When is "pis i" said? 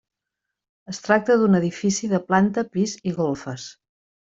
2.77-3.19